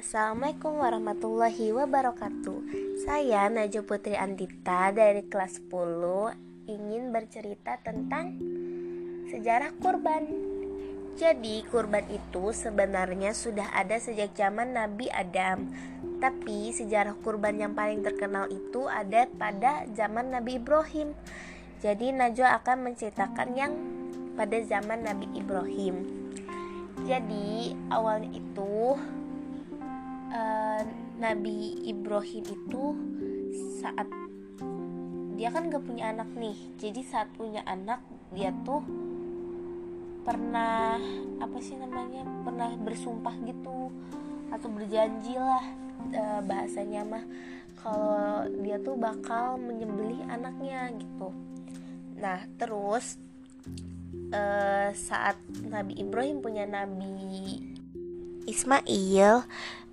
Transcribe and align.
Assalamualaikum 0.00 0.80
warahmatullahi 0.80 1.76
wabarakatuh. 1.76 2.58
Saya 3.04 3.52
Najwa 3.52 3.84
Putri 3.84 4.16
Andita 4.16 4.88
dari 4.96 5.28
kelas 5.28 5.60
10 5.68 6.72
Ingin 6.72 7.12
bercerita 7.12 7.76
tentang 7.84 8.32
sejarah 9.28 9.76
kurban. 9.76 10.24
Jadi 11.20 11.68
kurban 11.68 12.08
itu 12.08 12.48
sebenarnya 12.48 13.36
sudah 13.36 13.76
ada 13.76 14.00
sejak 14.00 14.32
zaman 14.32 14.72
Nabi 14.72 15.12
Adam. 15.12 15.68
Tapi 16.16 16.72
sejarah 16.72 17.20
kurban 17.20 17.60
yang 17.60 17.76
paling 17.76 18.00
terkenal 18.00 18.48
itu 18.48 18.88
ada 18.88 19.28
pada 19.28 19.84
zaman 19.92 20.32
Nabi 20.32 20.56
Ibrahim. 20.56 21.12
Jadi 21.84 22.16
Najwa 22.16 22.56
akan 22.56 22.88
menceritakan 22.88 23.48
yang 23.52 23.76
pada 24.32 24.64
zaman 24.64 25.04
Nabi 25.04 25.28
Ibrahim. 25.36 26.08
Jadi 27.04 27.76
awalnya 27.92 28.32
itu 28.32 28.96
uh, 30.30 30.82
Nabi 31.18 31.84
Ibrahim 31.86 32.44
itu 32.46 32.84
saat 33.82 34.08
dia 35.36 35.48
kan 35.52 35.72
gak 35.72 35.84
punya 35.84 36.12
anak 36.12 36.30
nih. 36.36 36.56
Jadi 36.78 37.00
saat 37.04 37.28
punya 37.34 37.64
anak 37.66 38.00
dia 38.30 38.54
tuh 38.62 38.84
pernah 40.20 41.00
apa 41.40 41.58
sih 41.64 41.74
namanya 41.80 42.22
pernah 42.44 42.70
bersumpah 42.76 43.34
gitu 43.48 43.88
atau 44.52 44.68
berjanji 44.68 45.34
lah 45.34 45.64
uh, 46.12 46.40
bahasanya 46.44 47.02
mah 47.08 47.24
kalau 47.80 48.44
dia 48.60 48.76
tuh 48.84 49.00
bakal 49.00 49.56
menyembelih 49.56 50.20
anaknya 50.28 50.92
gitu. 51.00 51.32
Nah 52.20 52.44
terus 52.60 53.16
uh, 54.30 54.92
saat 54.92 55.40
Nabi 55.64 55.96
Ibrahim 55.96 56.44
punya 56.44 56.68
Nabi 56.68 57.64
Ismail 58.44 59.48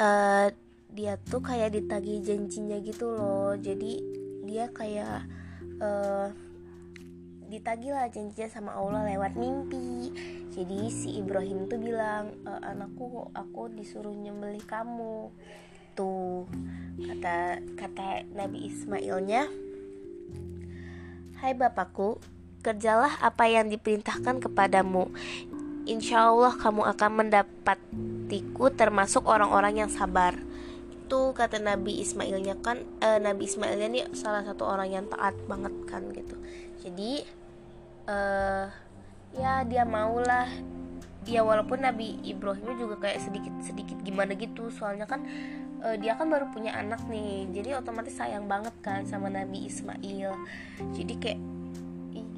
uh, 0.00 0.48
dia 0.90 1.14
tuh 1.28 1.44
kayak 1.44 1.76
ditagih 1.76 2.24
janjinya 2.24 2.80
gitu 2.80 3.12
loh. 3.12 3.54
Jadi 3.60 4.00
dia 4.48 4.66
kayak 4.72 5.28
uh, 5.78 6.32
ditagih 7.50 7.90
lah 7.92 8.06
janjinya 8.06 8.48
sama 8.48 8.72
Allah 8.78 9.04
lewat 9.10 9.36
mimpi. 9.36 10.14
Jadi 10.54 10.86
si 10.90 11.18
Ibrahim 11.18 11.66
tuh 11.66 11.82
bilang 11.82 12.30
e, 12.46 12.52
anakku 12.62 13.26
aku 13.34 13.74
disuruh 13.74 14.14
nyembelih 14.14 14.62
kamu. 14.62 15.34
Tuh 15.98 16.46
kata 17.02 17.58
kata 17.74 18.30
Nabi 18.38 18.70
Ismailnya 18.70 19.50
Hai 21.42 21.58
bapakku 21.58 22.22
kerjalah 22.62 23.18
apa 23.18 23.50
yang 23.50 23.66
diperintahkan 23.66 24.46
kepadamu. 24.46 25.10
Insya 25.90 26.30
Allah 26.30 26.54
kamu 26.54 26.86
akan 26.86 27.10
mendapatiku 27.18 28.70
termasuk 28.70 29.26
orang-orang 29.26 29.82
yang 29.82 29.90
sabar. 29.90 30.38
Itu 30.94 31.34
kata 31.34 31.58
Nabi 31.58 31.98
Ismailnya 31.98 32.54
kan, 32.62 32.86
eh, 33.02 33.18
Nabi 33.18 33.50
Ismailnya 33.50 33.90
nih 33.90 34.04
salah 34.14 34.46
satu 34.46 34.70
orang 34.70 34.86
yang 34.86 35.04
taat 35.10 35.34
banget 35.50 35.74
kan 35.90 36.06
gitu. 36.14 36.38
Jadi 36.86 37.26
eh, 38.06 38.64
ya 39.34 39.66
dia 39.66 39.82
maulah 39.82 40.46
ya 41.28 41.44
walaupun 41.44 41.84
Nabi 41.84 42.16
Ibrahim 42.24 42.80
juga 42.80 42.96
kayak 42.96 43.20
sedikit 43.20 43.54
sedikit 43.60 43.98
gimana 44.00 44.32
gitu 44.34 44.72
soalnya 44.72 45.04
kan 45.04 45.20
uh, 45.84 45.96
dia 46.00 46.16
kan 46.16 46.32
baru 46.32 46.48
punya 46.48 46.72
anak 46.72 47.04
nih 47.12 47.44
jadi 47.52 47.78
otomatis 47.78 48.16
sayang 48.16 48.48
banget 48.48 48.72
kan 48.80 49.04
sama 49.04 49.28
Nabi 49.28 49.68
Ismail 49.68 50.32
jadi 50.96 51.14
kayak 51.20 51.40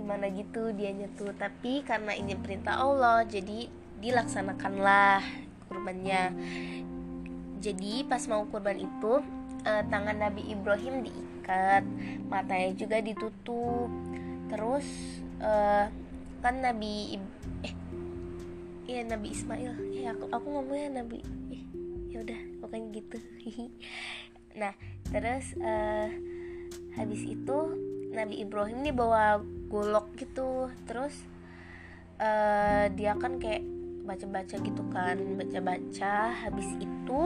gimana 0.00 0.32
gitu 0.32 0.72
dianya 0.72 1.12
tuh. 1.12 1.36
Tapi 1.36 1.84
karena 1.84 2.16
ini 2.16 2.32
perintah 2.40 2.80
Allah 2.80 3.28
jadi 3.28 3.68
dilaksanakanlah 4.00 5.20
kurbannya. 5.68 6.32
Jadi 7.60 8.08
pas 8.08 8.24
mau 8.32 8.48
kurban 8.48 8.80
itu 8.80 9.20
eh, 9.68 9.84
tangan 9.92 10.16
Nabi 10.16 10.48
Ibrahim 10.48 11.04
diikat 11.04 11.84
matanya 12.32 12.72
juga 12.72 13.04
ditutup. 13.04 13.92
Terus 14.48 14.88
eh, 15.44 15.84
kan 16.40 16.54
Nabi 16.64 17.20
eh 17.60 17.74
iya 18.88 19.04
Nabi 19.04 19.36
Ismail. 19.36 19.76
Ya 19.92 20.16
aku 20.16 20.24
aku 20.32 20.46
ngomongnya 20.48 21.04
Nabi 21.04 21.20
eh, 21.52 21.62
ya 22.08 22.24
udah 22.24 22.40
pokoknya 22.64 22.88
gitu. 22.96 23.18
Nah 24.50 24.74
terus 25.14 25.54
eh, 25.62 26.10
habis 26.98 27.22
itu 27.22 27.58
Nabi 28.10 28.42
Ibrahim 28.42 28.82
nih 28.82 28.94
bawa 28.94 29.40
golok 29.70 30.14
gitu. 30.18 30.70
Terus 30.84 31.14
uh, 32.18 32.90
dia 32.94 33.14
kan 33.16 33.38
kayak 33.38 33.62
baca-baca 34.04 34.56
gitu 34.58 34.82
kan 34.90 35.16
baca-baca. 35.38 36.34
Habis 36.46 36.70
itu 36.82 37.20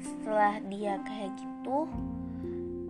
setelah 0.00 0.60
dia 0.68 1.00
kayak 1.02 1.32
gitu 1.36 1.88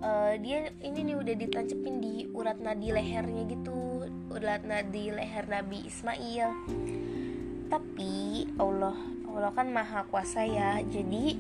uh, 0.03 0.35
dia 0.41 0.71
ini 0.83 1.13
nih 1.13 1.17
udah 1.17 1.35
ditancepin 1.37 2.03
di 2.03 2.15
urat 2.35 2.59
nadi 2.61 2.93
lehernya 2.93 3.45
gitu 3.49 4.07
urat 4.33 4.63
nadi 4.67 5.15
leher 5.15 5.47
Nabi 5.49 5.87
Ismail. 5.87 6.49
Tapi 7.67 8.47
Allah 8.61 8.97
Allah 9.33 9.53
kan 9.53 9.69
maha 9.73 10.05
kuasa 10.09 10.45
ya. 10.45 10.81
Jadi 10.85 11.37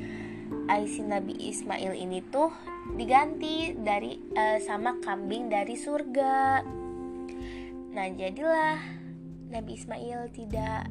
Aisin 0.66 1.14
Nabi 1.14 1.38
Ismail 1.38 1.94
ini 1.94 2.18
tuh 2.26 2.50
diganti 2.98 3.70
dari 3.78 4.18
uh, 4.34 4.58
sama 4.58 4.98
kambing 4.98 5.46
dari 5.46 5.78
surga. 5.78 6.66
Nah, 7.94 8.06
jadilah 8.12 8.78
Nabi 9.46 9.78
Ismail 9.78 10.26
tidak 10.34 10.90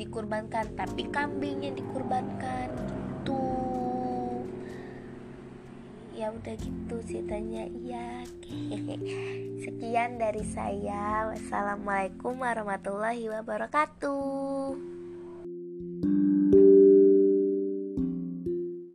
dikurbankan, 0.00 0.72
tapi 0.72 1.12
kambing 1.12 1.60
yang 1.60 1.76
dikurbankan 1.76 2.72
gitu. 2.72 3.44
Ya 6.16 6.32
udah 6.32 6.56
gitu 6.56 6.96
ceritanya. 7.04 7.68
Iya. 7.68 8.24
Sekian 9.68 10.16
dari 10.16 10.44
saya. 10.48 11.28
Wassalamualaikum 11.28 12.40
warahmatullahi 12.40 13.28
wabarakatuh. 13.28 15.01